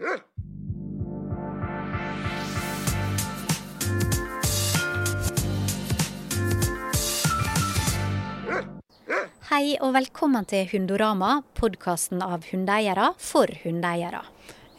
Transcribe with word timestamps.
Hei 0.00 0.08
og 9.76 9.92
velkommen 9.92 10.48
til 10.48 10.64
Hundorama, 10.72 11.42
podkasten 11.52 12.24
av 12.24 12.48
hundeeiere 12.48 13.10
for 13.20 13.52
hundeeiere. 13.60 14.24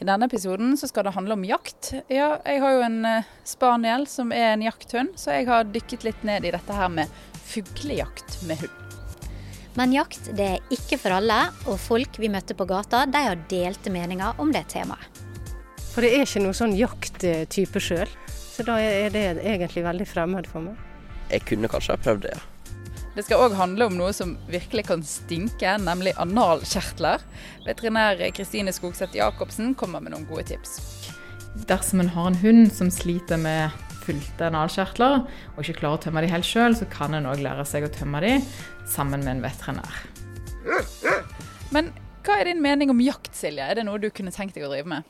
I 0.02 0.10
denne 0.10 0.26
episoden 0.26 0.74
skal 0.80 1.06
det 1.06 1.14
handle 1.14 1.38
om 1.38 1.46
jakt. 1.46 1.94
Ja, 2.10 2.42
jeg 2.42 2.66
har 2.66 2.80
jo 2.80 2.86
en 2.90 3.06
eh, 3.06 3.30
spaniel 3.46 4.10
som 4.10 4.34
er 4.34 4.56
en 4.56 4.66
jakthund, 4.66 5.14
så 5.22 5.38
jeg 5.38 5.46
har 5.54 5.70
dykket 5.70 6.10
litt 6.10 6.26
ned 6.26 6.50
i 6.50 6.58
dette 6.58 6.74
her 6.74 6.90
med 6.90 7.06
fuglejakt 7.46 8.42
med 8.50 8.66
hund. 8.66 8.81
Men 9.80 9.94
jakt 9.96 10.32
det 10.36 10.48
er 10.58 10.74
ikke 10.76 11.00
for 11.00 11.16
alle, 11.16 11.40
og 11.66 11.80
folk 11.80 12.20
vi 12.20 12.30
møtte 12.32 12.56
på 12.58 12.68
gata 12.68 13.06
de 13.08 13.24
har 13.30 13.44
delte 13.52 13.94
meninger 13.94 14.40
om 14.42 14.52
det 14.52 14.66
temaet. 14.74 15.22
For 15.92 16.04
det 16.04 16.14
er 16.16 16.24
ikke 16.26 16.44
noe 16.44 16.56
sånn 16.56 16.76
jakttype 16.78 17.82
sjøl, 17.84 18.08
så 18.32 18.64
da 18.68 18.78
er 18.80 19.12
det 19.12 19.26
egentlig 19.44 19.84
veldig 19.84 20.08
fremmed 20.08 20.48
for 20.48 20.64
meg. 20.64 20.80
Jeg 21.32 21.44
kunne 21.48 21.72
kanskje 21.72 21.96
ha 21.96 22.04
prøvd 22.04 22.26
det, 22.28 22.34
ja. 22.36 22.48
Det 23.12 23.26
skal 23.28 23.42
òg 23.44 23.58
handle 23.60 23.90
om 23.90 23.98
noe 24.00 24.14
som 24.16 24.38
virkelig 24.48 24.86
kan 24.88 25.02
stinke, 25.04 25.74
nemlig 25.84 26.14
analkjertler. 26.24 27.20
Veterinær 27.66 28.22
Kristine 28.36 28.72
Skogseth 28.72 29.18
Jacobsen 29.18 29.74
kommer 29.76 30.00
med 30.00 30.16
noen 30.16 30.28
gode 30.30 30.46
tips. 30.54 30.78
Dersom 31.68 32.00
en 32.00 32.12
har 32.16 32.30
en 32.30 32.40
hund 32.40 32.72
som 32.72 32.88
sliter 32.88 33.40
med 33.42 33.76
fylte 34.12 34.50
analkjertler, 34.50 35.24
og 35.56 35.64
ikke 35.64 35.80
klarer 35.80 36.00
å 36.00 36.04
tømme 36.06 36.24
de 36.24 36.32
helt 36.32 36.48
sjøl, 36.48 36.76
så 36.78 36.88
kan 36.92 37.16
en 37.18 37.30
òg 37.32 37.44
lære 37.44 37.66
seg 37.68 37.88
å 37.88 37.94
tømme 37.94 38.22
de 38.24 38.36
sammen 38.90 39.24
med 39.24 39.38
en 39.38 39.44
veterinær. 39.46 40.04
Men 41.72 41.92
hva 42.26 42.38
er 42.38 42.52
din 42.52 42.62
mening 42.62 42.92
om 42.94 43.02
jakt, 43.02 43.34
Silje? 43.38 43.66
Er 43.66 43.80
det 43.80 43.88
noe 43.88 44.02
du 44.02 44.10
kunne 44.14 44.34
tenkt 44.36 44.58
deg 44.58 44.68
å 44.68 44.72
drive 44.72 44.92
med? 44.92 45.08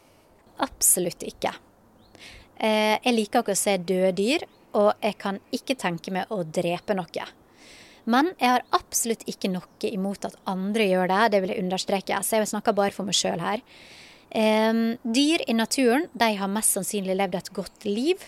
Absolutt 0.61 1.25
ikke. 1.27 1.53
Eh, 2.61 2.97
jeg 3.01 3.15
liker 3.15 3.41
ikke 3.41 3.55
å 3.55 3.59
se 3.59 3.77
døde 3.81 4.13
dyr, 4.19 4.45
og 4.77 4.93
jeg 5.03 5.17
kan 5.19 5.41
ikke 5.51 5.75
tenke 5.79 6.13
meg 6.15 6.31
å 6.31 6.43
drepe 6.45 6.95
noe. 6.95 7.25
Men 8.09 8.31
jeg 8.37 8.49
har 8.55 8.63
absolutt 8.73 9.25
ikke 9.29 9.51
noe 9.51 9.89
imot 9.91 10.25
at 10.29 10.37
andre 10.49 10.87
gjør 10.87 11.11
det, 11.11 11.23
det 11.33 11.41
vil 11.43 11.53
jeg 11.53 11.65
understreke. 11.65 12.21
Så 12.25 12.39
jeg 12.39 12.49
snakker 12.49 12.77
bare 12.77 12.95
for 12.95 13.07
meg 13.07 13.17
sjøl 13.17 13.41
her. 13.43 13.65
Um, 14.31 14.95
dyr 15.03 15.43
i 15.51 15.53
naturen 15.57 16.05
de 16.15 16.29
har 16.39 16.49
mest 16.49 16.77
sannsynlig 16.77 17.17
levd 17.19 17.35
et 17.41 17.51
godt 17.57 17.87
liv. 17.89 18.23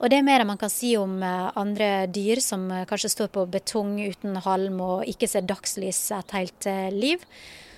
Og 0.00 0.10
det 0.10 0.18
er 0.18 0.26
mer 0.26 0.42
enn 0.42 0.50
man 0.50 0.60
kan 0.60 0.72
si 0.72 0.94
om 0.98 1.16
uh, 1.22 1.52
andre 1.60 2.06
dyr 2.12 2.42
som 2.42 2.66
uh, 2.72 2.84
kanskje 2.88 3.12
står 3.12 3.30
på 3.34 3.44
betong 3.52 3.96
uten 4.02 4.40
halm 4.44 4.80
og 4.84 5.04
ikke 5.10 5.28
ser 5.30 5.46
dagslys 5.46 6.00
et 6.16 6.34
helt 6.36 6.68
uh, 6.70 6.88
liv. 6.94 7.22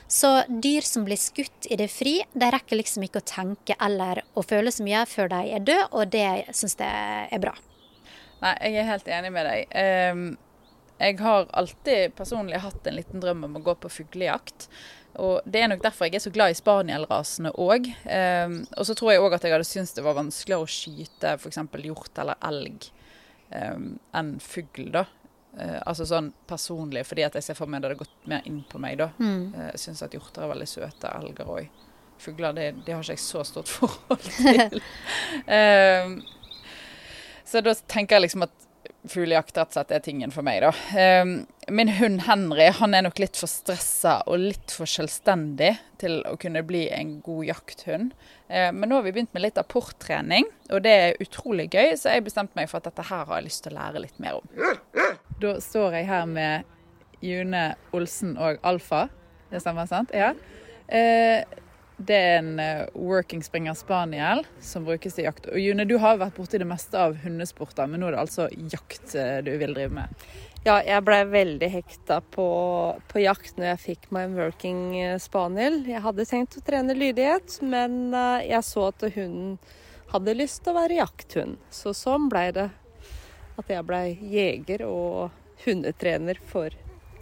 Så 0.08 0.30
dyr 0.48 0.86
som 0.86 1.04
blir 1.06 1.18
skutt 1.18 1.66
i 1.66 1.76
det 1.78 1.90
fri, 1.90 2.20
de 2.32 2.50
rekker 2.54 2.78
liksom 2.78 3.04
ikke 3.06 3.20
å 3.20 3.26
tenke 3.26 3.74
eller 3.82 4.22
å 4.38 4.44
føle 4.46 4.70
så 4.70 4.86
mye 4.86 5.02
før 5.10 5.32
de 5.34 5.40
er 5.58 5.64
døde, 5.66 5.88
og 5.90 6.12
det 6.14 6.28
syns 6.54 6.78
jeg 6.78 7.28
er 7.34 7.42
bra. 7.42 7.56
Nei, 8.42 8.54
jeg 8.68 8.82
er 8.82 8.90
helt 8.92 9.08
enig 9.18 9.32
med 9.34 9.48
deg. 9.50 9.78
Um 10.12 10.26
jeg 10.96 11.18
har 11.20 11.44
alltid 11.52 12.14
personlig 12.16 12.62
hatt 12.64 12.86
en 12.88 12.96
liten 12.96 13.20
drøm 13.20 13.44
om 13.44 13.58
å 13.58 13.64
gå 13.64 13.74
på 13.82 13.90
fuglejakt. 13.92 14.68
Og 15.22 15.40
Det 15.44 15.62
er 15.62 15.70
nok 15.70 15.82
derfor 15.84 16.08
jeg 16.08 16.18
er 16.18 16.24
så 16.24 16.32
glad 16.32 16.52
i 16.52 16.58
spanielrasene 16.58 17.52
òg. 17.56 17.88
Um, 18.04 18.58
og 18.76 18.86
så 18.88 18.94
tror 18.94 19.12
jeg 19.12 19.22
òg 19.24 19.36
at 19.36 19.46
jeg 19.46 19.54
hadde 19.54 19.68
syntes 19.68 19.96
det 19.96 20.04
var 20.04 20.18
vanskeligere 20.18 20.66
å 20.66 20.70
skyte 20.70 21.36
f.eks. 21.38 21.60
hjort 21.84 22.20
eller 22.22 22.40
elg 22.44 22.88
um, 23.54 23.94
enn 24.16 24.34
fugl, 24.42 24.90
da. 24.94 25.06
Uh, 25.56 25.80
altså 25.88 26.04
sånn 26.08 26.32
personlig, 26.48 27.06
fordi 27.08 27.24
at 27.24 27.38
jeg 27.38 27.46
ser 27.46 27.56
for 27.56 27.70
meg 27.70 27.80
det 27.80 27.90
hadde 27.90 28.02
gått 28.02 28.28
mer 28.28 28.44
inn 28.48 28.60
på 28.68 28.80
meg, 28.82 28.98
da. 29.00 29.10
Mm. 29.16 29.54
Uh, 29.54 29.66
jeg 29.72 29.84
syns 29.86 30.04
at 30.04 30.16
hjorter 30.16 30.44
er 30.44 30.52
veldig 30.52 30.68
søte, 30.68 31.12
elger 31.16 31.52
òg. 31.56 31.82
Fugler 32.20 32.56
det, 32.56 32.70
det, 32.84 32.94
har 32.94 33.04
ikke 33.04 33.16
jeg 33.16 33.24
så 33.24 33.44
stort 33.44 33.68
forhold 33.68 34.28
til. 34.28 34.80
um, 35.48 36.20
så 37.48 37.64
da 37.64 37.76
tenker 37.88 38.16
jeg 38.16 38.28
liksom 38.28 38.46
at 38.48 38.65
fuglejakt 39.10 39.56
rett 39.56 39.70
og 39.70 39.76
slett 39.76 39.92
er 39.96 40.02
tingen 40.04 40.32
for 40.34 40.46
meg, 40.46 40.62
da. 40.64 40.70
Ehm, 40.98 41.34
min 41.72 41.90
hund 41.98 42.22
Henry 42.26 42.68
han 42.78 42.94
er 42.94 43.04
nok 43.06 43.18
litt 43.22 43.38
for 43.38 43.50
stressa 43.50 44.20
og 44.26 44.38
litt 44.42 44.74
for 44.74 44.88
selvstendig 44.90 45.72
til 46.00 46.20
å 46.28 46.36
kunne 46.40 46.62
bli 46.66 46.84
en 46.94 47.16
god 47.24 47.48
jakthund. 47.48 48.14
Ehm, 48.48 48.78
men 48.78 48.90
nå 48.90 48.98
har 48.98 49.06
vi 49.06 49.14
begynt 49.16 49.34
med 49.34 49.46
litt 49.46 49.60
apporttrening, 49.60 50.48
og 50.70 50.82
det 50.86 50.94
er 50.94 51.20
utrolig 51.22 51.68
gøy, 51.74 51.94
så 51.98 52.14
jeg 52.14 52.26
bestemte 52.28 52.58
meg 52.58 52.70
for 52.70 52.80
at 52.80 52.90
dette 52.90 53.08
her 53.10 53.26
har 53.26 53.40
jeg 53.40 53.48
lyst 53.48 53.64
til 53.66 53.74
å 53.74 53.80
lære 53.80 54.04
litt 54.06 54.18
mer 54.22 54.40
om. 54.40 54.48
Da 55.42 55.58
står 55.60 56.00
jeg 56.00 56.08
her 56.08 56.26
med 56.30 56.64
June 57.24 57.68
Olsen 57.96 58.36
og 58.40 58.60
Alfa. 58.66 59.06
Det 59.50 59.60
stemmer, 59.62 59.88
sant? 59.90 60.12
Ja. 60.14 60.34
Det 61.96 62.16
er 62.16 62.34
en 62.42 62.58
uh, 62.60 62.88
working 62.92 63.40
springer 63.44 63.74
spaniel 63.74 64.42
som 64.60 64.84
brukes 64.84 65.16
til 65.16 65.24
jakt. 65.24 65.48
Og 65.48 65.60
June, 65.60 65.86
du 65.88 65.96
har 66.02 66.18
vært 66.20 66.36
borti 66.36 66.60
det 66.60 66.68
meste 66.68 66.98
av 67.00 67.16
hundesporter, 67.22 67.88
men 67.88 68.02
nå 68.02 68.10
er 68.10 68.16
det 68.16 68.24
altså 68.26 68.48
jakt 68.52 69.16
uh, 69.16 69.40
du 69.46 69.54
vil 69.56 69.72
drive 69.76 69.96
med? 69.96 70.26
Ja, 70.66 70.80
jeg 70.82 71.04
blei 71.06 71.22
veldig 71.30 71.70
hekta 71.70 72.20
på, 72.34 72.46
på, 73.08 73.20
jakt 73.22 73.56
når 73.56 73.70
jeg 73.70 73.82
fikk 73.84 74.08
meg 74.10 74.26
en 74.26 74.38
working 74.40 74.80
eh, 74.98 75.12
spaniel. 75.22 75.76
Jeg 75.86 76.02
hadde 76.02 76.26
tenkt 76.26 76.56
å 76.58 76.62
trene 76.66 76.96
lydighet, 76.96 77.60
men 77.62 78.10
jeg 78.42 78.66
så 78.66 78.88
at 78.88 79.04
hunden 79.14 79.60
hadde 80.10 80.34
lyst 80.34 80.64
til 80.64 80.74
å 80.74 80.80
være 80.80 80.98
jakthund. 80.98 81.60
Så 81.70 81.94
sånn 81.94 82.26
blei 82.32 82.48
det 82.56 82.66
at 83.56 83.70
jeg 83.70 83.86
blei 83.86 84.18
jeger 84.26 84.82
og 84.88 85.30
hundetrener 85.62 86.42
for 86.50 86.74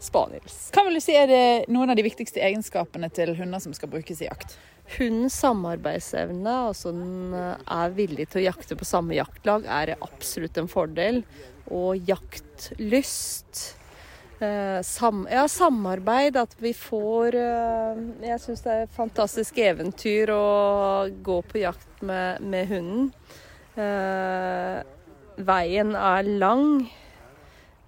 spaniels. 0.07 0.69
Hva 0.75 0.85
vil 0.87 0.99
du 0.99 1.03
si 1.03 1.17
er 1.19 1.31
det 1.31 1.45
noen 1.73 1.93
av 1.93 1.99
de 1.99 2.07
viktigste 2.07 2.43
egenskapene 2.45 3.11
til 3.15 3.35
hunder 3.39 3.63
som 3.63 3.75
skal 3.77 3.93
brukes 3.93 4.23
i 4.23 4.29
jakt? 4.29 4.57
Hundens 4.99 5.37
samarbeidsevne, 5.41 6.57
altså 6.69 6.93
den 6.93 7.33
eh, 7.37 7.63
er 7.73 7.95
villig 7.97 8.29
til 8.29 8.43
å 8.43 8.49
jakte 8.51 8.77
på 8.77 8.89
samme 8.89 9.17
jaktlag, 9.17 9.65
er 9.65 9.97
absolutt 9.97 10.61
en 10.61 10.69
fordel. 10.69 11.23
Og 11.73 11.97
jaktlyst. 12.05 13.63
Eh, 14.45 14.83
sam, 14.85 15.23
ja, 15.31 15.47
samarbeid, 15.49 16.37
at 16.37 16.57
vi 16.59 16.73
får 16.77 17.37
eh, 17.39 18.01
Jeg 18.27 18.41
syns 18.43 18.65
det 18.65 18.73
er 18.73 18.83
et 18.85 18.97
fantastisk 18.97 19.61
eventyr 19.63 20.33
å 20.35 20.45
gå 21.25 21.39
på 21.49 21.63
jakt 21.63 22.03
med, 22.05 22.43
med 22.43 22.69
hunden. 22.69 23.09
Eh, 23.79 24.83
veien 25.49 25.95
er 25.97 26.29
lang. 26.43 26.85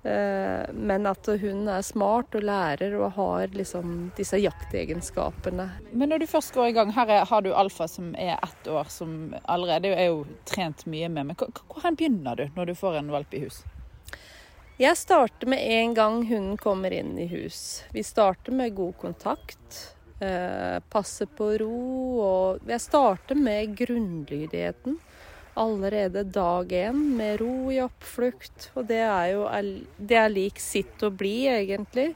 Eh, 0.06 0.74
men 0.74 1.06
at 1.06 1.26
hun 1.40 1.64
er 1.68 1.82
smart 1.82 2.34
og 2.38 2.44
lærer 2.46 2.94
og 2.94 3.16
har 3.16 3.54
liksom 3.56 4.12
disse 4.14 4.38
jaktegenskapene. 4.38 5.66
Men 5.90 6.12
når 6.12 6.22
du 6.22 6.26
først 6.30 6.54
går 6.54 6.70
i 6.70 6.76
gang, 6.76 6.92
her 6.94 7.10
er, 7.10 7.24
har 7.26 7.42
du 7.42 7.50
Alfa 7.54 7.88
som 7.90 8.12
er 8.14 8.36
ett 8.36 8.68
år, 8.70 8.86
som 8.92 9.34
allerede 9.42 9.90
er 9.96 10.12
jo 10.12 10.20
trent 10.46 10.84
mye 10.86 11.08
med. 11.10 11.32
Men 11.32 11.40
hvor 11.40 11.90
begynner 11.90 12.38
du 12.38 12.46
når 12.54 12.70
du 12.70 12.74
får 12.78 13.00
en 13.00 13.10
valp 13.16 13.34
i 13.34 13.42
hus? 13.48 13.64
Jeg 14.78 14.94
starter 15.00 15.48
med 15.48 15.64
en 15.64 15.94
gang 15.96 16.22
hunden 16.28 16.56
kommer 16.60 16.94
inn 16.94 17.16
i 17.18 17.26
hus. 17.32 17.82
Vi 17.96 18.04
starter 18.06 18.54
med 18.54 18.76
god 18.76 18.94
kontakt. 19.00 19.82
Eh, 20.20 20.78
passe 20.92 21.26
på 21.26 21.50
ro. 21.64 21.80
Og 22.22 22.70
jeg 22.70 22.84
starter 22.84 23.40
med 23.40 23.74
grunnlydigheten 23.80 25.00
allerede 25.56 26.22
dag 26.22 26.72
én 26.72 26.98
med 27.16 27.40
ro 27.40 27.72
i 27.72 27.80
oppflukt. 27.80 28.70
Og 28.76 28.86
det 28.88 29.00
er 29.00 29.32
jo 29.32 29.46
det 29.96 30.18
er 30.20 30.32
lik 30.32 30.60
sitt 30.60 31.02
å 31.02 31.10
bli, 31.10 31.46
egentlig. 31.48 32.10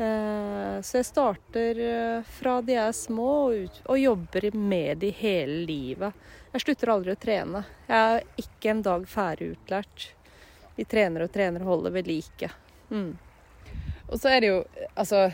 Eh, 0.00 0.76
så 0.80 1.00
jeg 1.00 1.08
starter 1.10 1.80
eh, 1.84 2.28
fra 2.38 2.60
de 2.64 2.76
er 2.80 2.92
små 2.96 3.32
og, 3.50 3.80
og 3.84 3.98
jobber 4.00 4.46
med 4.56 5.02
de 5.02 5.10
hele 5.18 5.64
livet. 5.68 6.30
Jeg 6.54 6.64
slutter 6.64 6.94
aldri 6.94 7.12
å 7.12 7.20
trene. 7.20 7.64
Jeg 7.88 8.14
er 8.14 8.44
ikke 8.44 8.72
en 8.72 8.84
dag 8.86 9.04
ferdig 9.10 9.50
utlært. 9.56 10.06
Vi 10.78 10.86
trener 10.88 11.26
og 11.26 11.34
trener 11.34 11.66
og 11.66 11.74
holder 11.74 11.98
ved 11.98 12.08
like. 12.08 12.48
Mm. 12.88 13.12
Og 14.08 14.16
så 14.16 14.32
er 14.32 14.40
det 14.40 14.54
jo 14.54 14.62
altså 14.94 15.26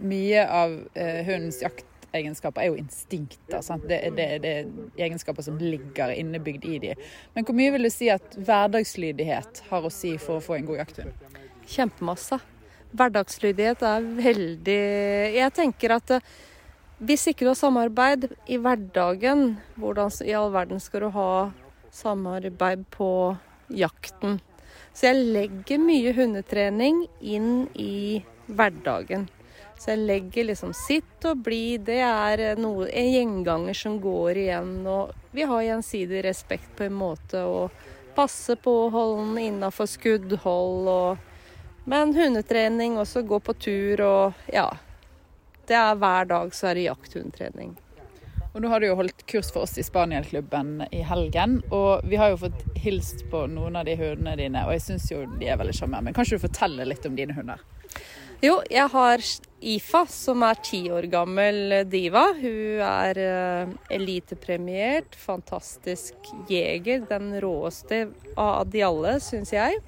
mye 0.00 0.46
av 0.48 0.78
eh, 0.94 1.20
hundens 1.26 1.60
jakt 1.62 1.84
egenskaper 2.14 2.62
er 2.62 2.70
jo 2.70 2.80
instinkter. 2.80 3.62
Det, 3.86 4.00
det, 4.16 4.26
det, 4.42 4.52
er 4.52 5.06
egenskaper 5.08 5.46
som 5.46 5.58
ligger 5.60 6.12
innebygd 6.14 6.66
i 6.68 6.78
de. 6.82 6.94
Men 7.34 7.46
hvor 7.46 7.56
mye 7.56 7.72
vil 7.74 7.88
du 7.88 7.92
si 7.92 8.10
at 8.12 8.36
hverdagslydighet 8.36 9.64
har 9.70 9.86
å 9.86 9.92
si 9.92 10.16
for 10.22 10.38
å 10.38 10.44
få 10.44 10.58
en 10.58 10.68
god 10.68 10.84
jakthund? 10.84 11.38
Kjempemasse. 11.66 12.40
Hverdagslydighet 12.96 13.82
er 13.84 14.04
veldig 14.16 14.82
Jeg 15.34 15.52
tenker 15.56 15.96
at 15.96 16.12
eh, 16.16 16.28
hvis 16.96 17.26
ikke 17.28 17.44
du 17.44 17.50
har 17.50 17.58
samarbeid 17.58 18.30
i 18.48 18.56
hverdagen, 18.56 19.58
hvordan 19.76 20.14
i 20.24 20.32
all 20.38 20.48
verden 20.54 20.80
skal 20.80 21.04
du 21.04 21.10
ha 21.12 21.30
samarbeid 21.92 22.86
på 22.94 23.10
jakten? 23.68 24.38
Så 24.96 25.10
jeg 25.10 25.26
legger 25.34 25.82
mye 25.82 26.14
hundetrening 26.16 27.02
inn 27.20 27.66
i 27.76 28.22
hverdagen. 28.48 29.26
Så 29.78 29.92
jeg 29.92 30.06
legger 30.08 30.48
liksom 30.48 30.72
sitt 30.76 31.26
og 31.28 31.42
bli. 31.44 31.76
Det 31.78 31.98
er 32.00 32.56
noe, 32.60 32.88
en 32.88 33.10
gjenganger 33.12 33.76
som 33.76 34.00
går 34.00 34.40
igjen. 34.46 34.72
Og 34.88 35.12
vi 35.36 35.44
har 35.48 35.66
gjensidig 35.66 36.24
respekt 36.24 36.72
på 36.78 36.86
en 36.88 36.96
måte. 36.96 37.44
Og 37.44 38.16
passe 38.16 38.56
på 38.56 38.72
å 38.86 38.90
holde 38.94 39.28
den 39.28 39.38
innafor 39.44 39.88
skuddhold. 39.90 40.88
Og, 40.88 41.72
men 41.84 42.14
hundetrening, 42.16 42.96
også 42.98 43.22
gå 43.28 43.40
på 43.44 43.56
tur 43.60 44.04
og 44.06 44.52
ja. 44.52 44.70
Det 45.66 45.74
er 45.74 45.98
hver 45.98 46.28
dag 46.30 46.54
så 46.54 46.70
er 46.70 46.78
det 46.78 46.86
jakthundtrening. 46.86 47.74
Og 48.56 48.62
nå 48.64 48.70
har 48.72 48.80
du 48.80 48.86
jo 48.86 48.96
holdt 48.96 49.26
kurs 49.28 49.50
for 49.52 49.66
oss 49.66 49.74
i 49.76 49.82
Spanielklubben 49.84 50.86
i 50.88 51.02
helgen, 51.04 51.58
og 51.68 52.06
vi 52.08 52.16
har 52.16 52.30
jo 52.32 52.38
fått 52.46 52.62
hilst 52.80 53.26
på 53.28 53.42
noen 53.52 53.76
av 53.76 53.84
de 53.84 53.98
hundene 54.00 54.32
dine, 54.40 54.62
og 54.64 54.72
jeg 54.72 54.84
syns 54.86 55.10
jo 55.10 55.18
de 55.34 55.50
er 55.52 55.58
veldig 55.60 55.74
sjarmerende. 55.76 56.06
Men 56.06 56.16
kan 56.16 56.24
ikke 56.24 56.38
du 56.38 56.44
fortelle 56.46 56.86
litt 56.88 57.04
om 57.04 57.18
dine 57.18 57.36
hunder? 57.36 57.60
Jo, 58.44 58.58
jeg 58.68 58.88
har 58.92 59.22
Ifa, 59.66 60.02
som 60.12 60.42
er 60.44 60.58
ti 60.60 60.82
år 60.92 61.06
gammel 61.08 61.72
diva. 61.88 62.26
Hun 62.36 62.82
er 62.84 63.20
uh, 63.22 63.70
elitepremiert, 63.92 65.16
fantastisk 65.16 66.28
jeger. 66.50 67.06
Den 67.08 67.32
råeste 67.40 68.04
av 68.36 68.68
de 68.70 68.84
alle, 68.84 69.16
syns 69.24 69.54
jeg. 69.56 69.80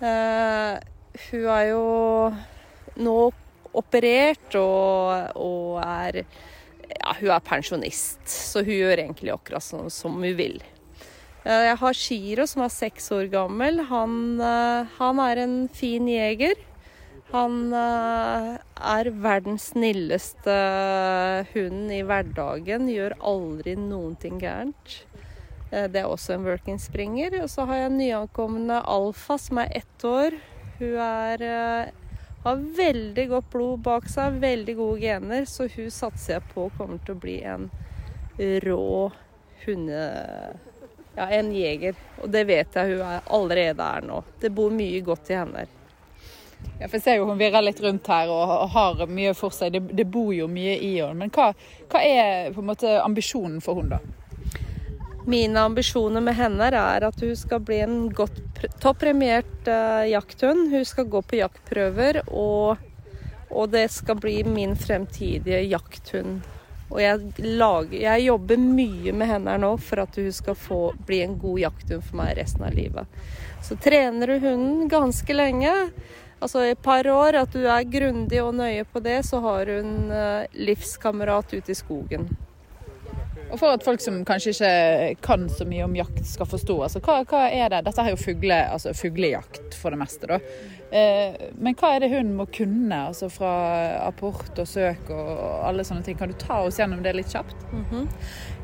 Uh, 0.00 0.80
hun 1.28 1.46
er 1.52 1.66
jo 1.68 1.84
nå 3.04 3.18
operert 3.76 4.56
og, 4.58 5.36
og 5.36 5.76
er 5.84 6.22
ja, 6.24 7.12
hun 7.20 7.30
er 7.30 7.44
pensjonist, 7.44 8.24
så 8.26 8.64
hun 8.64 8.72
gjør 8.72 9.04
egentlig 9.04 9.34
akkurat 9.34 9.64
sånn 9.64 9.92
som 9.92 10.16
hun 10.18 10.34
vil. 10.38 10.58
Eh, 11.44 11.66
jeg 11.70 11.76
har 11.80 11.96
Shiro 11.96 12.46
som 12.48 12.64
er 12.64 12.72
seks 12.72 13.08
år 13.16 13.30
gammel. 13.32 13.80
Han, 13.88 14.40
eh, 14.40 14.90
han 14.98 15.22
er 15.24 15.44
en 15.44 15.56
fin 15.72 16.08
jeger. 16.08 16.56
Han 17.30 17.74
eh, 17.76 18.48
er 18.94 19.12
verdens 19.22 19.70
snilleste 19.72 20.56
hund 21.52 21.94
i 21.94 22.02
hverdagen. 22.06 22.90
Gjør 22.90 23.16
aldri 23.32 23.76
noen 23.78 24.16
ting 24.20 24.40
gærent. 24.42 24.98
Det 25.70 26.00
er 26.00 26.08
også 26.10 26.34
en 26.34 26.46
working 26.48 26.80
springer. 26.82 27.36
Og 27.44 27.50
så 27.52 27.62
har 27.70 27.84
jeg 27.84 27.94
nyankomne 27.94 28.80
Alfa 28.90 29.36
som 29.38 29.60
er 29.62 29.70
ett 29.78 30.06
år. 30.08 30.34
Hun 30.80 30.96
er 30.98 31.44
har 32.42 32.56
veldig 32.76 33.28
godt 33.28 33.50
blod 33.52 33.82
bak 33.84 34.08
seg, 34.08 34.38
veldig 34.40 34.74
gode 34.78 35.00
gener, 35.02 35.44
så 35.44 35.66
hun 35.68 35.90
satser 35.92 36.38
jeg 36.38 36.52
på 36.54 36.70
kommer 36.78 37.00
til 37.04 37.16
å 37.16 37.20
bli 37.20 37.36
en 37.44 37.68
rå 38.64 39.10
hunde... 39.66 40.04
Ja, 41.16 41.26
en 41.34 41.50
jeger. 41.52 41.96
Og 42.22 42.30
det 42.32 42.44
vet 42.48 42.76
jeg 42.78 42.94
hun 42.94 43.00
er, 43.02 43.24
allerede 43.34 43.86
er 43.98 44.04
nå. 44.06 44.20
Det 44.40 44.52
bor 44.54 44.70
mye 44.72 45.02
godt 45.04 45.32
i 45.32 45.36
henne. 45.36 45.64
Ja, 46.80 46.88
for 46.88 46.96
jeg 46.96 47.04
ser 47.04 47.18
jo 47.18 47.26
Hun 47.28 47.40
virrer 47.40 47.64
litt 47.64 47.80
rundt 47.84 48.08
her 48.08 48.30
og, 48.32 48.70
har 48.72 49.04
mye 49.10 49.34
for 49.36 49.52
seg. 49.52 49.74
Det, 49.74 49.82
det 49.98 50.08
bor 50.08 50.32
jo 50.32 50.48
mye 50.48 50.78
i 50.80 50.94
henne. 50.96 51.26
Men 51.26 51.32
hva, 51.34 51.50
hva, 51.92 52.00
er 52.00 52.54
på 52.54 52.62
en 52.62 52.70
måte 52.72 52.96
ambisjonen 53.02 53.60
for 53.64 53.82
henne, 53.82 53.98
da? 54.00 54.16
Mine 55.28 55.60
ambisjoner 55.60 56.24
med 56.24 56.34
henne 56.38 56.70
er 56.72 57.04
at 57.04 57.20
hun 57.20 57.34
skal 57.36 57.60
bli 57.60 57.82
en 57.84 57.98
godt 58.16 58.40
toppremiert 58.80 59.68
uh, 59.68 60.06
jakthund. 60.08 60.70
Hun 60.72 60.86
skal 60.88 61.10
gå 61.12 61.20
på 61.22 61.36
jaktprøver, 61.42 62.22
og, 62.32 62.80
og, 63.50 63.68
det 63.74 63.84
skal 63.92 64.16
bli 64.16 64.40
min 64.48 64.72
fremtidige 64.76 65.60
jakthund. 65.68 66.40
Og 66.90 67.02
jeg, 67.04 67.44
lager, 67.44 67.98
jeg, 68.00 68.24
jobber 68.26 68.64
mye 68.64 69.12
med 69.14 69.30
henne 69.30 69.58
nå 69.62 69.74
for 69.84 70.02
at 70.02 70.16
hun 70.18 70.32
skal 70.34 70.56
få 70.58 70.80
bli 71.06 71.20
en 71.22 71.36
god 71.38 71.60
jakthund 71.66 72.08
for 72.08 72.22
meg 72.22 72.32
resten 72.40 72.64
av 72.66 72.74
livet. 72.74 73.20
Så 73.62 73.76
trener 73.78 74.32
du 74.32 74.48
hunden 74.48 74.88
ganske 74.90 75.36
lenge, 75.36 75.76
altså 76.40 76.64
i 76.64 76.74
et 76.74 76.82
par 76.82 77.06
år, 77.06 77.42
at 77.44 77.52
du 77.54 77.64
er 77.64 77.88
grundig 77.88 78.42
og 78.42 78.54
nøye 78.58 78.84
på 78.84 79.02
det, 79.04 79.20
så 79.28 79.40
har 79.44 79.70
hun 79.76 80.10
en 80.10 80.46
livskamerat 80.56 81.54
ute 81.54 81.72
i 81.72 81.78
skogen. 81.78 82.28
Og 83.50 83.58
for 83.58 83.74
at 83.74 83.84
folk 83.84 84.02
som 84.02 84.20
kanskje 84.26 84.52
ikke 84.54 85.22
kan 85.24 85.48
så 85.50 85.66
mye 85.66 85.86
om 85.86 85.96
jakt 85.98 86.22
skal 86.28 86.48
forstå, 86.48 86.76
altså 86.86 87.00
hva, 87.02 87.20
hva 87.26 87.46
er 87.50 87.72
det? 87.72 87.82
Dette 87.88 88.04
er 88.04 88.12
jo 88.12 88.20
fugle, 88.20 88.58
altså 88.76 88.92
fuglejakt 88.94 89.74
for 89.78 89.94
det 89.94 89.98
meste, 90.00 90.28
da. 90.30 90.38
Eh, 90.90 91.50
men 91.62 91.76
hva 91.78 91.92
er 91.94 92.04
det 92.04 92.12
hun 92.12 92.32
må 92.38 92.46
kunne, 92.50 93.00
altså 93.10 93.28
fra 93.30 93.50
apport 94.06 94.58
og 94.58 94.70
søk 94.70 95.10
og 95.14 95.32
alle 95.66 95.86
sånne 95.86 96.06
ting? 96.06 96.18
Kan 96.18 96.30
du 96.30 96.38
ta 96.38 96.60
oss 96.66 96.78
gjennom 96.78 97.02
det 97.02 97.16
litt 97.18 97.30
kjapt? 97.30 97.56
Mm 97.72 97.84
-hmm. 97.90 98.06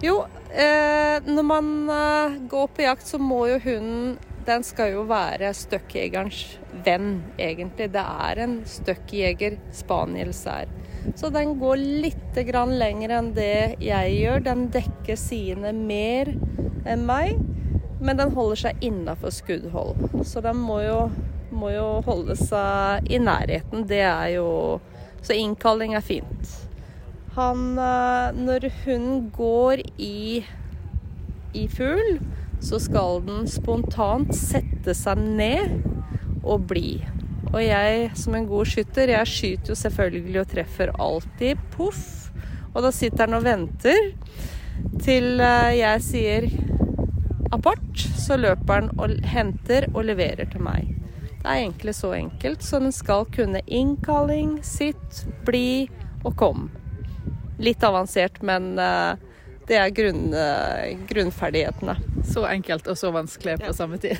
Jo, 0.02 0.24
eh, 0.50 1.18
når 1.26 1.42
man 1.42 1.90
uh, 1.90 2.48
går 2.48 2.66
på 2.66 2.82
jakt, 2.82 3.06
så 3.06 3.18
må 3.18 3.46
jo 3.46 3.58
hunden 3.58 4.18
den 4.46 4.64
skal 4.66 4.92
jo 4.94 5.04
være 5.08 5.50
støkkjegerens 5.56 6.42
venn, 6.86 7.20
egentlig. 7.38 7.90
Det 7.94 8.02
er 8.02 8.42
en 8.44 8.60
støkkjeger 8.68 9.58
spaniels 9.74 10.44
er. 10.50 10.70
Så 11.14 11.30
den 11.30 11.56
går 11.60 11.78
litt 11.78 12.38
lenger 12.38 13.14
enn 13.18 13.32
det 13.34 13.76
jeg 13.82 14.16
gjør. 14.20 14.44
Den 14.46 14.66
dekker 14.74 15.18
sidene 15.18 15.72
mer 15.72 16.32
enn 16.86 17.06
meg, 17.06 17.38
men 18.00 18.18
den 18.18 18.34
holder 18.34 18.56
seg 18.66 18.84
innafor 18.84 19.30
skuddhold. 19.34 20.24
Så 20.26 20.42
den 20.44 20.56
må 20.56 20.80
jo, 20.82 21.10
må 21.50 21.70
jo, 21.74 22.02
holde 22.06 22.36
seg 22.36 23.06
i 23.10 23.18
nærheten. 23.18 23.86
Det 23.86 24.02
er 24.02 24.36
jo 24.36 24.80
Så 25.26 25.34
innkalling 25.34 25.96
er 25.96 26.04
fint. 26.06 26.50
Han 27.34 27.78
eh, 27.78 28.36
Når 28.36 28.68
hunden 28.84 29.30
går 29.34 29.82
i, 29.98 30.44
i 31.52 31.64
fugl, 31.66 32.20
så 32.60 32.80
skal 32.82 33.22
den 33.26 33.46
spontant 33.50 34.34
sette 34.36 34.94
seg 34.96 35.20
ned 35.20 35.84
og 36.46 36.66
bli. 36.70 37.00
Og 37.52 37.60
jeg 37.62 38.10
som 38.18 38.34
en 38.36 38.48
god 38.48 38.68
skytter, 38.68 39.12
jeg 39.14 39.30
skyter 39.30 39.72
jo 39.72 39.78
selvfølgelig 39.78 40.40
og 40.42 40.50
treffer 40.50 40.92
alltid. 41.00 41.62
Poff. 41.74 42.30
Og 42.74 42.82
da 42.84 42.92
sitter 42.92 43.24
den 43.24 43.38
og 43.38 43.46
venter 43.46 44.10
til 45.00 45.40
eh, 45.40 45.78
jeg 45.78 46.02
sier 46.04 46.48
apport. 47.54 48.02
Så 48.18 48.38
løper 48.40 48.84
den 48.84 48.92
og 49.00 49.16
henter 49.32 49.88
og 49.94 50.08
leverer 50.10 50.50
til 50.52 50.64
meg. 50.66 50.92
Det 51.46 51.52
er 51.52 51.62
egentlig 51.62 51.94
så 51.94 52.10
enkelt. 52.16 52.64
Så 52.66 52.80
den 52.82 52.92
skal 52.92 53.28
kunne 53.32 53.62
innkalling, 53.66 54.58
sitt, 54.66 55.22
bli 55.46 55.86
og 56.26 56.34
kom. 56.40 56.66
Litt 57.62 57.84
avansert, 57.86 58.42
men 58.44 58.74
uh, 58.76 59.14
det 59.66 59.78
er 59.80 59.90
grunn, 59.90 60.28
uh, 60.34 60.92
grunnferdighetene. 61.08 61.96
Så 62.26 62.44
enkelt 62.46 62.86
og 62.86 62.98
så 62.98 63.10
vanskelig 63.14 63.56
på 63.58 63.70
ja. 63.70 63.74
samme 63.74 63.98
tid. 63.98 64.18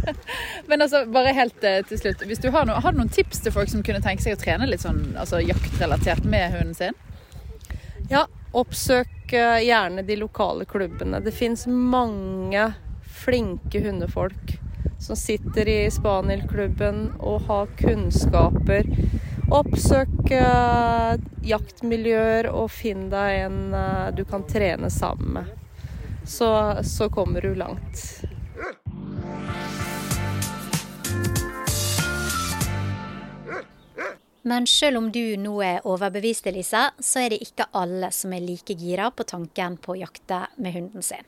Men 0.70 0.82
altså, 0.82 1.04
bare 1.10 1.34
helt 1.34 1.58
uh, 1.64 1.80
til 1.88 1.98
slutt. 1.98 2.22
Du 2.42 2.50
har, 2.54 2.68
no 2.68 2.78
har, 2.78 2.94
du 2.94 3.02
noen 3.02 3.10
tips 3.12 3.42
til 3.42 3.54
folk 3.54 3.70
som 3.72 3.82
kunne 3.86 4.02
tenke 4.04 4.22
seg 4.22 4.36
å 4.36 4.40
trene 4.40 4.68
litt 4.70 4.84
sånn 4.84 5.16
altså, 5.18 5.42
jaktrelatert 5.42 6.26
med 6.28 6.54
hunden 6.54 6.76
sin? 6.78 6.98
Ja, 8.12 8.26
oppsøk 8.54 9.34
uh, 9.34 9.58
gjerne 9.64 10.06
de 10.06 10.20
lokale 10.22 10.68
klubbene. 10.70 11.20
Det 11.24 11.34
fins 11.34 11.66
mange 11.66 12.70
flinke 13.24 13.82
hundefolk 13.82 14.54
som 15.02 15.18
sitter 15.18 15.68
i 15.68 15.80
Spanielklubben 15.90 17.08
og 17.18 17.48
har 17.50 17.66
kunnskaper 17.80 18.86
Oppsøk 19.46 20.32
uh, 20.34 21.14
jaktmiljøer 21.46 22.48
og 22.50 22.66
finn 22.74 23.06
deg 23.12 23.44
en 23.44 23.60
uh, 23.70 24.08
du 24.10 24.24
kan 24.26 24.42
trene 24.42 24.90
sammen 24.90 25.36
med. 25.38 25.52
Så, 26.26 26.48
så 26.82 27.06
kommer 27.14 27.46
du 27.46 27.54
langt. 27.54 28.26
Men 34.42 34.66
selv 34.66 34.98
om 34.98 35.08
du 35.14 35.22
nå 35.38 35.54
er 35.62 35.86
overbevist, 35.86 36.46
Elisa, 36.50 36.88
så 36.98 37.22
er 37.22 37.34
det 37.34 37.40
ikke 37.46 37.70
alle 37.78 38.10
som 38.14 38.34
er 38.34 38.42
like 38.42 38.74
gira 38.78 39.12
på 39.14 39.26
tanken 39.26 39.78
på 39.78 39.94
å 39.94 40.00
jakte 40.02 40.44
med 40.58 40.74
hunden 40.74 41.06
sin. 41.06 41.26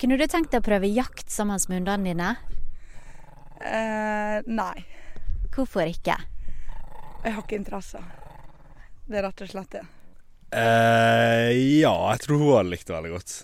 Kunne 0.00 0.16
du 0.20 0.24
tenkt 0.28 0.52
deg 0.52 0.60
å 0.60 0.68
prøve 0.68 0.88
jakt 0.92 1.32
sammen 1.32 1.60
med 1.68 1.80
hundene 1.80 2.12
dine? 2.12 2.32
Uh, 3.64 4.44
nei. 4.44 4.84
Hvorfor 5.52 5.88
ikke? 5.88 6.20
Jeg 7.28 7.34
har 7.36 7.44
ikke 7.44 7.58
interesser. 7.60 8.04
Det 9.04 9.18
er 9.20 9.24
rett 9.26 9.40
og 9.44 9.48
slett 9.50 9.74
det. 9.74 9.82
Eh, 10.56 11.50
ja, 11.82 11.92
jeg 12.14 12.22
tror 12.24 12.38
hun 12.40 12.54
hadde 12.54 12.70
likt 12.72 12.88
det 12.88 12.94
veldig 12.94 13.10
godt. 13.12 13.34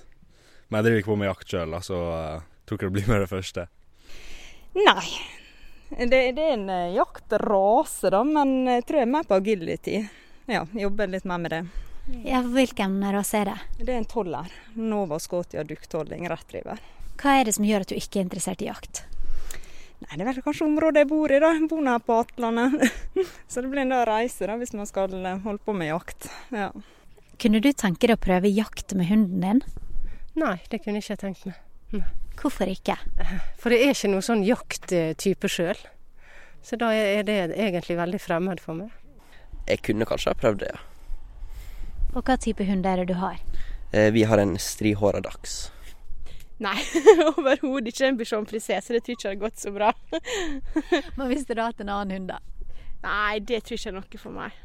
Men 0.70 0.78
jeg 0.78 0.86
driver 0.86 1.02
ikke 1.02 1.10
på 1.10 1.16
med 1.20 1.28
jakt 1.28 1.52
sjøl, 1.52 1.74
så 1.84 1.98
uh, 2.00 2.46
tror 2.64 2.78
ikke 2.78 2.88
det 2.88 2.94
blir 2.96 3.10
med 3.12 3.20
det 3.26 3.28
første. 3.28 3.66
Nei. 4.78 5.10
Det, 5.92 6.08
det 6.08 6.46
er 6.46 6.54
en 6.54 6.64
uh, 6.72 6.94
jaktrase, 6.96 8.08
da, 8.14 8.24
men 8.24 8.54
jeg 8.72 8.86
tror 8.88 9.02
jeg 9.02 9.08
er 9.10 9.14
mer 9.18 9.28
på 9.28 9.36
agility. 9.36 10.00
Ja, 10.48 10.64
jobber 10.80 11.12
litt 11.12 11.28
mer 11.28 11.44
med 11.44 11.52
det. 11.52 11.62
Ja, 12.24 12.40
Hvilken 12.40 12.96
rase 13.12 13.42
er 13.42 13.52
det? 13.52 13.58
Det 13.84 13.92
er 13.92 14.00
en 14.00 14.08
toller. 14.08 14.48
Nova 14.80 15.20
Scotia 15.20 15.64
duktolling 15.68 16.24
retriever. 16.32 16.80
Hva 17.20 17.36
er 17.36 17.50
det 17.50 17.58
som 17.60 17.68
gjør 17.68 17.84
at 17.84 17.92
du 17.92 18.00
ikke 18.00 18.22
er 18.22 18.30
interessert 18.30 18.64
i 18.64 18.72
jakt? 18.72 19.04
Nei, 20.04 20.18
Det 20.18 20.24
er 20.24 20.28
vel 20.28 20.42
kanskje 20.44 20.66
området 20.66 21.04
jeg 21.04 21.08
bor 21.10 21.32
i, 21.32 21.38
da. 21.40 21.52
Jeg 21.56 21.68
bor 21.70 21.86
her 21.88 22.02
på 22.04 22.18
Atlandet. 22.20 22.90
Så 23.50 23.62
det 23.64 23.70
blir 23.72 23.84
en 23.84 23.94
del 23.94 24.04
reise 24.08 24.48
da, 24.50 24.58
hvis 24.60 24.74
man 24.76 24.88
skal 24.90 25.14
eh, 25.16 25.40
holde 25.46 25.62
på 25.64 25.74
med 25.76 25.88
jakt. 25.88 26.28
Ja. 26.52 26.68
Kunne 27.40 27.62
du 27.64 27.70
tenke 27.72 28.06
deg 28.06 28.18
å 28.18 28.24
prøve 28.24 28.50
jakt 28.52 28.94
med 28.94 29.08
hunden 29.08 29.40
din? 29.44 29.64
Nei, 30.38 30.58
det 30.70 30.82
kunne 30.84 31.00
jeg 31.00 31.08
ikke 31.08 31.22
tenkt 31.24 31.48
meg. 31.48 31.58
Nei. 31.94 32.06
Hvorfor 32.40 32.68
ikke? 32.70 32.96
For 33.62 33.72
det 33.72 33.80
er 33.80 33.94
ikke 33.94 34.10
noe 34.12 34.24
sånn 34.26 34.44
jakttype 34.44 35.50
sjøl. 35.50 35.78
Så 36.64 36.78
da 36.80 36.90
er 36.96 37.24
det 37.28 37.38
egentlig 37.52 37.98
veldig 37.98 38.20
fremmed 38.22 38.60
for 38.62 38.78
meg. 38.78 38.92
Jeg 39.68 39.82
kunne 39.84 40.06
kanskje 40.08 40.32
ha 40.32 40.38
prøvd 40.40 40.62
det, 40.64 40.70
ja. 40.72 40.82
Og 42.14 42.22
hva 42.22 42.36
type 42.40 42.64
hund 42.68 42.86
er 42.86 43.00
det 43.02 43.08
du 43.10 43.16
har? 43.18 43.36
Eh, 43.92 44.10
vi 44.14 44.24
har 44.28 44.40
en 44.40 44.54
strihåra 44.60 45.20
dachs. 45.24 45.70
Nei, 46.64 46.80
overhodet 47.34 47.92
ikke. 47.92 48.08
En 48.08 48.18
bichon-prinsesse, 48.20 48.94
det 48.94 49.04
tror 49.04 49.12
jeg 49.12 49.18
ikke 49.18 49.30
hadde 49.32 49.44
gått 49.44 49.60
så 49.60 49.72
bra. 49.74 49.92
Men 51.18 51.28
hvis 51.28 51.44
du 51.44 51.52
hadde 51.52 51.68
hatt 51.68 51.84
en 51.84 51.92
annen 51.92 52.16
hund, 52.16 52.32
da? 52.32 52.40
Nei, 53.04 53.40
det 53.44 53.64
tror 53.64 53.76
jeg 53.76 53.82
ikke 53.82 53.92
er 53.92 53.98
noe 54.00 54.22
for 54.22 54.32
meg. 54.32 54.60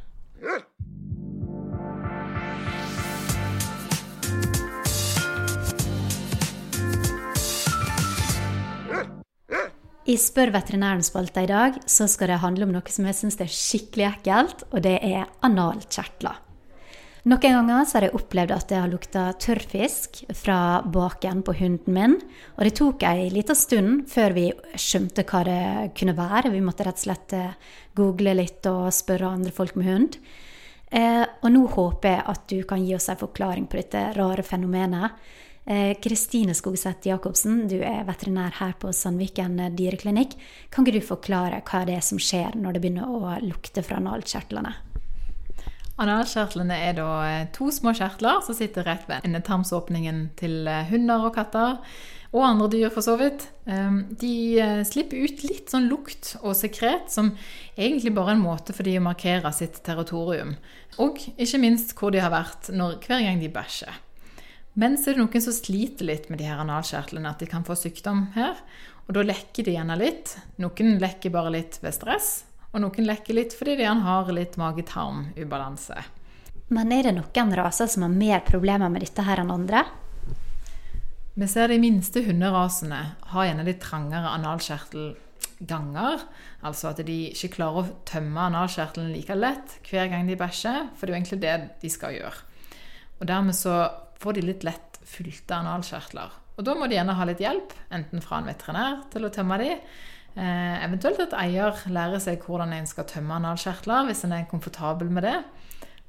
I 10.10 10.16
Spør 10.18 10.50
veterinæren-spalta 10.56 11.44
i 11.44 11.50
dag 11.52 11.76
så 11.86 12.08
skal 12.10 12.32
det 12.32 12.40
handle 12.42 12.66
om 12.66 12.72
noe 12.74 12.90
som 12.94 13.06
jeg 13.06 13.18
syns 13.18 13.38
er 13.44 13.52
skikkelig 13.54 14.08
ekkelt, 14.08 14.64
og 14.72 14.82
det 14.88 14.96
er 15.06 15.28
analkjertler. 15.46 16.40
Noen 17.28 17.42
ganger 17.44 17.84
har 17.84 18.06
jeg 18.06 18.16
opplevd 18.16 18.52
at 18.56 18.70
det 18.72 18.78
har 18.80 18.92
lukta 18.92 19.24
tørrfisk 19.44 20.22
fra 20.40 20.80
baken 20.88 21.42
på 21.44 21.56
hunden 21.60 21.96
min. 21.96 22.16
Og 22.56 22.64
det 22.64 22.78
tok 22.80 23.04
ei 23.10 23.28
lita 23.34 23.56
stund 23.58 24.06
før 24.08 24.36
vi 24.38 24.46
skjønte 24.80 25.26
hva 25.28 25.42
det 25.44 25.64
kunne 26.00 26.16
være. 26.16 26.54
Vi 26.54 26.64
måtte 26.64 26.88
rett 26.88 27.02
og 27.02 27.04
slett 27.04 27.36
eh, 27.36 27.76
google 28.00 28.38
litt 28.40 28.64
og 28.72 28.88
spørre 28.96 29.34
andre 29.36 29.52
folk 29.52 29.76
med 29.76 29.92
hund. 29.92 30.18
Eh, 30.96 31.26
og 31.44 31.52
nå 31.52 31.66
håper 31.76 32.16
jeg 32.16 32.26
at 32.32 32.48
du 32.56 32.58
kan 32.70 32.88
gi 32.88 32.96
oss 32.96 33.12
en 33.12 33.20
forklaring 33.20 33.68
på 33.68 33.82
dette 33.82 34.08
rare 34.16 34.46
fenomenet. 34.48 35.20
Eh, 35.70 35.92
Kristine 36.00 36.56
Skogseth 36.56 37.12
Jacobsen, 37.12 37.66
du 37.68 37.82
er 37.84 38.08
veterinær 38.08 38.62
her 38.62 38.78
på 38.80 38.96
Sandviken 38.96 39.60
dyreklinikk. 39.76 40.40
Kan 40.72 40.88
ikke 40.88 41.02
du 41.04 41.12
forklare 41.12 41.60
hva 41.68 41.84
det 41.84 42.00
er 42.00 42.06
som 42.14 42.22
skjer 42.22 42.56
når 42.56 42.78
det 42.78 42.88
begynner 42.88 43.12
å 43.12 43.42
lukte 43.44 43.84
fra 43.84 44.00
analkjertlene? 44.00 44.89
Analkjertlene 46.00 46.78
er 46.80 46.96
da 47.00 47.10
eh, 47.28 47.50
to 47.56 47.68
små 47.76 47.92
kjertler 47.98 48.40
som 48.46 48.56
sitter 48.56 48.88
rett 48.88 49.04
ved 49.10 49.26
endetarmsåpningen 49.28 50.30
til 50.40 50.64
eh, 50.70 50.88
hunder 50.92 51.28
og 51.28 51.36
katter, 51.36 51.78
og 52.30 52.46
andre 52.46 52.68
dyr 52.72 52.92
for 52.94 53.02
så 53.02 53.16
vidt. 53.18 53.48
Ehm, 53.66 54.04
de 54.22 54.62
slipper 54.86 55.18
ut 55.18 55.40
litt 55.48 55.72
sånn 55.74 55.88
lukt 55.90 56.36
og 56.44 56.54
sekret, 56.54 57.08
som 57.10 57.32
egentlig 57.74 58.14
bare 58.14 58.36
er 58.36 58.38
en 58.38 58.44
måte 58.44 58.76
for 58.78 58.86
de 58.86 59.00
å 59.00 59.02
markere 59.02 59.50
sitt 59.58 59.80
territorium. 59.82 60.54
Og 61.02 61.18
ikke 61.42 61.62
minst 61.64 61.96
hvor 61.98 62.14
de 62.14 62.22
har 62.22 62.30
vært 62.30 62.70
når, 62.70 63.00
hver 63.02 63.26
gang 63.26 63.42
de 63.42 63.50
bæsjer. 63.50 63.98
Men 64.80 64.94
så 64.96 65.10
er 65.10 65.18
det 65.18 65.24
noen 65.24 65.44
som 65.44 65.56
sliter 65.58 66.08
litt 66.08 66.30
med 66.30 66.40
de 66.40 66.48
her 66.48 66.62
analkjertlene, 66.62 67.34
at 67.34 67.42
de 67.42 67.50
kan 67.50 67.66
få 67.68 67.76
sykdom 67.76 68.30
her. 68.38 68.62
Og 69.08 69.16
da 69.18 69.26
lekker 69.26 69.66
de 69.66 69.74
gjerne 69.74 69.98
litt. 69.98 70.36
Noen 70.62 71.00
lekker 71.02 71.34
bare 71.34 71.56
litt 71.58 71.80
ved 71.82 71.98
stress, 71.98 72.30
og 72.70 72.84
noen 72.84 73.08
lekker 73.08 73.38
litt 73.38 73.56
fordi 73.58 73.80
de 73.80 73.88
har 73.90 74.32
litt 74.36 74.58
mage-tarm-ubalanse. 74.62 75.98
Men 76.70 76.92
er 76.94 77.08
det 77.08 77.16
noen 77.18 77.56
raser 77.58 77.90
som 77.90 78.06
har 78.06 78.14
mer 78.14 78.44
problemer 78.46 78.92
med 78.94 79.02
dette 79.02 79.26
her 79.26 79.42
enn 79.42 79.54
andre? 79.54 79.88
Vi 81.40 81.48
ser 81.48 81.72
de 81.72 81.80
minste 81.82 82.22
hunderasene 82.26 83.00
har 83.32 83.48
gjerne 83.48 83.64
litt 83.66 83.80
trangere 83.82 84.34
analkjertelganger. 84.36 86.26
Altså 86.68 86.92
at 86.92 87.00
de 87.08 87.18
ikke 87.32 87.54
klarer 87.56 87.80
å 87.80 87.96
tømme 88.10 88.50
analkjertelen 88.50 89.14
like 89.16 89.38
lett 89.38 89.80
hver 89.88 90.12
gang 90.12 90.28
de 90.28 90.38
bæsjer. 90.38 90.92
For 90.94 91.08
det 91.08 91.14
er 91.14 91.16
jo 91.16 91.20
egentlig 91.22 91.42
det 91.46 91.56
de 91.82 91.90
skal 91.94 92.18
gjøre. 92.18 92.44
Og 93.20 93.32
dermed 93.32 93.56
så 93.58 93.80
får 94.20 94.36
de 94.36 94.46
litt 94.50 94.68
lett 94.68 95.00
fylte 95.10 95.58
analkjertler. 95.58 96.38
Og 96.60 96.66
da 96.68 96.76
må 96.76 96.90
de 96.92 96.98
gjerne 96.98 97.16
ha 97.16 97.26
litt 97.26 97.40
hjelp, 97.40 97.72
enten 97.96 98.22
fra 98.24 98.42
en 98.42 98.50
veterinær 98.52 99.06
til 99.14 99.24
å 99.24 99.32
tømme 99.32 99.58
de, 99.62 99.70
eh, 99.72 99.80
eventuelt 100.36 101.22
at 101.24 101.36
eier 101.40 101.78
lærer 101.90 102.22
seg 102.24 102.44
hvordan 102.46 102.74
en 102.76 102.90
skal 102.90 103.08
tømme 103.10 103.38
analkjertler, 103.40 104.08
hvis 104.10 104.26
en 104.28 104.36
er 104.38 104.50
komfortabel 104.52 105.10
med 105.14 105.26
det, 105.28 105.38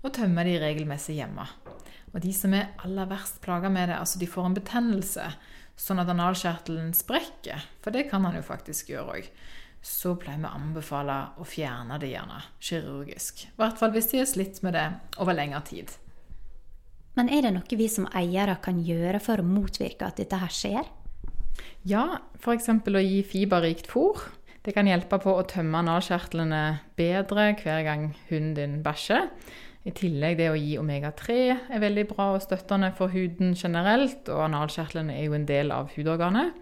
og 0.01 0.15
tømme 0.17 0.45
de 0.47 0.59
regelmessig 0.63 1.19
hjemme. 1.21 1.47
Og 2.11 2.21
de 2.25 2.33
som 2.35 2.55
er 2.57 2.73
aller 2.85 3.09
verst 3.11 3.41
plaga 3.45 3.71
med 3.71 3.91
det, 3.91 3.99
altså 4.01 4.19
de 4.21 4.29
får 4.31 4.49
en 4.49 4.59
betennelse, 4.59 5.31
sånn 5.81 6.03
at 6.03 6.11
analkjertelen 6.13 6.93
sprekker, 6.97 7.65
for 7.81 7.95
det 7.95 8.09
kan 8.11 8.27
han 8.27 8.37
jo 8.37 8.45
faktisk 8.45 8.91
gjøre 8.93 9.17
òg, 9.17 9.31
så 9.81 10.13
pleier 10.21 10.43
vi 10.43 10.49
å 10.49 10.57
anbefale 10.59 11.17
å 11.41 11.47
fjerne 11.49 11.97
det 12.03 12.11
gjerne 12.13 12.43
kirurgisk. 12.61 13.47
I 13.49 13.61
hvert 13.63 13.81
fall 13.81 13.95
hvis 13.95 14.11
de 14.13 14.21
har 14.21 14.29
slitt 14.29 14.61
med 14.67 14.77
det 14.77 14.87
over 15.23 15.37
lengre 15.37 15.63
tid. 15.71 15.95
Men 17.17 17.31
er 17.33 17.47
det 17.47 17.55
noe 17.57 17.79
vi 17.81 17.89
som 17.91 18.09
eiere 18.17 18.59
kan 18.63 18.79
gjøre 18.85 19.23
for 19.25 19.41
å 19.41 19.47
motvirke 19.47 20.07
at 20.07 20.21
dette 20.21 20.39
her 20.41 20.53
skjer? 20.53 20.91
Ja, 21.89 22.21
f.eks. 22.41 22.69
å 22.69 23.03
gi 23.05 23.23
fiberrikt 23.25 23.89
fôr. 23.91 24.21
Det 24.61 24.75
kan 24.77 24.89
hjelpe 24.89 25.17
på 25.23 25.33
å 25.33 25.47
tømme 25.49 25.81
analkjertlene 25.81 26.63
bedre 27.01 27.55
hver 27.63 27.85
gang 27.87 28.11
hunden 28.29 28.55
din 28.59 28.81
bæsjer. 28.85 29.31
I 29.89 29.93
tillegg 29.97 30.37
det 30.37 30.51
å 30.53 30.59
gi 30.59 30.75
omega-3 30.77 31.37
er 31.73 31.81
veldig 31.81 32.05
bra 32.11 32.35
og 32.35 32.43
støttende 32.45 32.91
for 32.99 33.13
huden 33.15 33.55
generelt, 33.57 34.29
og 34.29 34.43
analkjertlene 34.51 35.15
er 35.17 35.31
jo 35.31 35.37
en 35.39 35.47
del 35.49 35.73
av 35.73 35.89
hudorganet. 35.95 36.53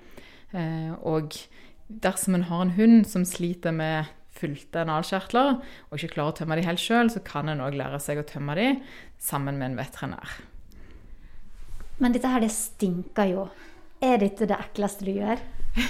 Eh, 0.55 0.93
og 1.03 1.35
dersom 1.89 2.39
en 2.39 2.47
har 2.47 2.63
en 2.63 2.77
hund 2.77 3.09
som 3.11 3.27
sliter 3.27 3.75
med 3.75 4.07
fylte 4.39 4.85
analkjertler 4.85 5.57
og 5.59 5.97
ikke 5.97 6.15
klarer 6.15 6.31
å 6.31 6.37
tømme 6.39 6.59
de 6.61 6.67
helt 6.69 6.83
sjøl, 6.83 7.11
så 7.11 7.23
kan 7.27 7.51
en 7.51 7.65
òg 7.65 7.75
lære 7.81 7.99
seg 8.03 8.21
å 8.21 8.29
tømme 8.29 8.55
de 8.55 8.69
sammen 9.19 9.59
med 9.59 9.73
en 9.73 9.81
veterinær. 9.81 10.39
Men 11.99 12.15
dette 12.15 12.31
her, 12.31 12.45
det 12.45 12.55
stinker 12.55 13.33
jo. 13.33 13.49
Er 14.05 14.21
dette 14.23 14.47
det 14.47 14.59
ekleste 14.59 15.07
du 15.07 15.17
gjør? 15.17 15.41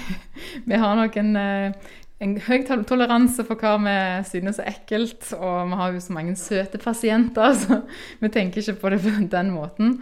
vi 0.69 0.77
har 0.81 0.95
nok 0.97 1.17
en, 1.21 1.35
eh, 1.37 1.91
en 2.25 2.33
høy 2.47 2.63
toleranse 2.65 3.45
for 3.45 3.59
hva 3.61 3.75
vi 3.83 3.97
synes 4.29 4.61
er 4.61 4.71
ekkelt. 4.73 5.29
Og 5.37 5.69
vi 5.69 5.79
har 5.81 5.93
jo 5.93 6.01
så 6.01 6.15
mange 6.17 6.33
søte 6.39 6.81
pasienter, 6.81 7.53
så 7.61 7.83
vi 8.21 8.31
tenker 8.33 8.63
ikke 8.63 8.79
på 8.81 8.93
det 8.95 9.03
på 9.05 9.15
den 9.29 9.53
måten. 9.53 9.99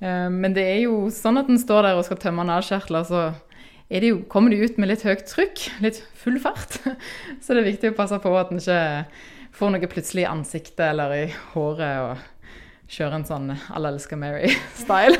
Eh, 0.00 0.28
men 0.32 0.56
det 0.56 0.64
er 0.64 0.82
jo 0.86 1.04
sånn 1.12 1.40
at 1.42 1.52
en 1.52 1.60
står 1.60 1.90
der 1.90 2.00
og 2.00 2.08
skal 2.08 2.20
tømme 2.22 2.46
analkjertler, 2.46 3.04
så 3.04 3.28
det 3.90 4.06
jo, 4.06 4.20
kommer 4.30 4.54
de 4.54 4.62
ut 4.62 4.76
med 4.78 4.92
litt 4.92 5.02
høyt 5.02 5.26
trykk, 5.26 5.66
litt 5.82 5.98
full 6.14 6.38
fart. 6.38 6.78
Så 7.42 7.56
det 7.56 7.64
er 7.64 7.72
viktig 7.72 7.90
å 7.90 7.96
passe 7.96 8.20
på 8.22 8.30
at 8.38 8.52
en 8.54 8.60
ikke 8.62 8.82
får 9.58 9.72
noe 9.74 9.88
plutselig 9.90 10.22
i 10.22 10.30
ansiktet 10.30 10.84
eller 10.92 11.14
i 11.16 11.24
håret 11.56 12.04
og 12.04 12.20
kjører 12.90 13.16
en 13.18 13.26
sånn 13.26 13.50
'Alle 13.50 13.90
elsker 13.94 14.18
Mary'-style. 14.18 15.18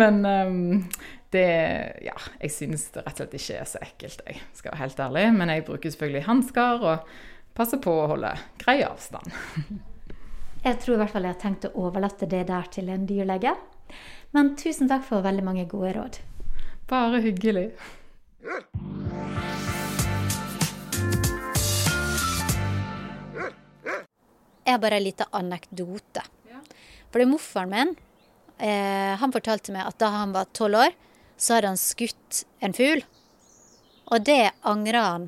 Men 0.00 0.20
um, 0.26 0.84
det 1.34 1.48
Ja, 2.06 2.14
jeg 2.40 2.52
syns 2.54 2.88
det 2.94 3.02
rett 3.04 3.18
og 3.18 3.24
slett 3.24 3.38
ikke 3.38 3.58
er 3.60 3.68
så 3.68 3.80
ekkelt, 3.84 4.22
jeg 4.26 4.42
skal 4.56 4.72
være 4.72 4.82
helt 4.84 5.02
ærlig. 5.06 5.24
Men 5.38 5.52
jeg 5.52 5.66
bruker 5.68 5.94
selvfølgelig 5.94 6.28
hansker 6.28 6.86
og 6.90 7.16
passer 7.58 7.82
på 7.82 7.92
å 8.02 8.06
holde 8.14 8.30
grei 8.62 8.80
avstand. 8.86 9.34
Jeg 10.64 10.78
tror 10.80 10.94
i 10.94 11.00
hvert 11.02 11.12
fall 11.12 11.26
jeg 11.26 11.34
har 11.34 11.40
tenkt 11.42 11.66
å 11.68 11.74
overlate 11.76 12.24
det 12.24 12.46
der 12.48 12.68
til 12.72 12.86
en 12.88 13.02
dyrlege. 13.04 13.50
Men 14.32 14.54
tusen 14.56 14.88
takk 14.88 15.02
for 15.04 15.20
veldig 15.20 15.42
mange 15.44 15.66
gode 15.68 15.90
råd. 15.92 16.16
Bare 16.88 17.20
hyggelig. 17.20 17.66
Jeg 24.64 24.72
har 24.72 24.80
bare 24.80 24.96
en 24.96 25.04
liten 25.04 25.36
anekdote. 25.36 26.24
For 27.12 27.20
det 27.20 27.26
er 27.26 27.32
morfaren 27.34 27.74
min. 27.74 27.94
Eh, 28.56 29.12
han 29.20 29.36
fortalte 29.36 29.74
meg 29.76 29.84
at 29.84 30.00
da 30.00 30.08
han 30.16 30.32
var 30.32 30.48
tolv 30.56 30.80
år, 30.80 30.96
så 31.44 31.58
hadde 31.58 31.72
han 31.74 31.80
skutt 31.80 32.44
en 32.64 32.74
fugl. 32.76 33.04
Og 34.12 34.24
det 34.24 34.52
angra 34.68 35.02
han 35.12 35.26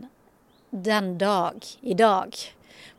den 0.70 1.16
dag 1.20 1.64
i 1.80 1.96
dag 1.96 2.36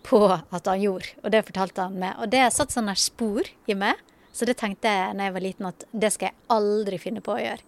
på 0.07 0.21
at 0.33 0.69
han 0.69 0.81
gjorde. 0.81 1.13
Og 1.23 1.31
det 1.33 1.45
fortalte 1.49 1.87
han 1.87 1.97
meg. 2.01 2.17
Og 2.21 2.29
det 2.33 2.45
satt 2.53 2.73
sånne 2.73 2.95
spor 2.99 3.49
i 3.67 3.77
meg. 3.77 3.99
Så 4.33 4.45
det 4.45 4.59
tenkte 4.59 4.91
jeg 4.91 5.17
da 5.17 5.27
jeg 5.27 5.33
var 5.33 5.43
liten 5.43 5.69
at 5.69 5.87
det 5.91 6.13
skal 6.13 6.29
jeg 6.29 6.37
aldri 6.53 6.99
finne 7.01 7.23
på 7.25 7.33
å 7.33 7.41
gjøre. 7.41 7.63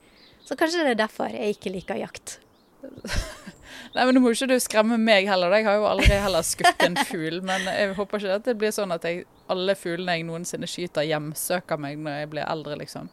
Så 0.46 0.58
kanskje 0.58 0.86
det 0.86 0.94
er 0.96 1.01
derfor 1.01 1.34
jeg 1.34 1.58
ikke 1.58 1.74
liker 1.74 1.98
jakt. 2.00 2.38
Nei, 3.94 4.03
men 4.06 4.13
Nå 4.15 4.22
må 4.22 4.32
ikke 4.34 4.48
du 4.50 4.56
skremme 4.62 4.98
meg 5.01 5.27
heller. 5.29 5.53
Jeg 5.58 5.65
har 5.65 5.79
jo 5.79 5.88
aldri 5.89 6.20
heller 6.22 6.46
skutt 6.46 6.86
en 6.86 6.98
fugl. 7.10 7.41
Men 7.46 7.65
jeg 7.70 7.96
håper 7.98 8.22
ikke 8.22 8.38
at 8.38 8.48
det 8.50 8.58
blir 8.62 8.74
sånn 8.75 8.94
at 8.94 9.06
jeg, 9.06 9.25
alle 9.50 9.75
fuglene 9.77 10.18
jeg 10.18 10.27
noensinne 10.29 10.70
skyter, 10.70 11.08
hjemsøker 11.10 11.82
meg 11.82 11.98
når 12.01 12.22
jeg 12.22 12.32
blir 12.36 12.46
eldre, 12.46 12.77
liksom. 12.84 13.10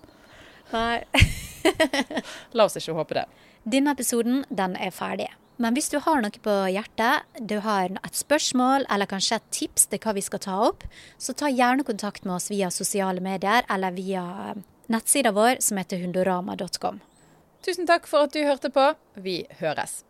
Nei. 0.73 1.05
La 2.57 2.67
oss 2.67 2.79
ikke 2.79 2.97
håpe 2.97 3.19
det. 3.19 3.27
Denne 3.67 3.95
episoden 3.97 4.45
den 4.49 4.77
er 4.79 4.95
ferdig. 4.95 5.29
Men 5.57 5.73
hvis 5.73 5.89
du 5.89 5.97
har 6.05 6.21
noe 6.21 6.43
på 6.45 6.55
hjertet, 6.69 7.25
du 7.41 7.57
har 7.65 7.89
et 7.89 8.19
spørsmål 8.19 8.85
eller 8.93 9.09
kanskje 9.09 9.39
et 9.39 9.47
tips 9.57 9.89
til 9.89 10.03
hva 10.05 10.13
vi 10.17 10.25
skal 10.25 10.43
ta 10.45 10.57
opp, 10.69 10.85
så 11.17 11.33
ta 11.33 11.49
gjerne 11.49 11.87
kontakt 11.89 12.27
med 12.29 12.37
oss 12.37 12.51
via 12.53 12.69
sosiale 12.71 13.25
medier 13.25 13.65
eller 13.73 13.97
via 13.97 14.25
nettsida 14.93 15.33
vår 15.33 15.63
som 15.65 15.81
heter 15.81 16.05
hundorama.com. 16.05 17.01
Tusen 17.65 17.89
takk 17.89 18.05
for 18.07 18.29
at 18.29 18.37
du 18.37 18.45
hørte 18.45 18.71
på. 18.71 18.91
Vi 19.17 19.41
høres. 19.63 20.03